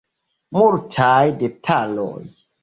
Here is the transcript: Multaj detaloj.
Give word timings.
Multaj 0.57 1.29
detaloj. 1.45 2.11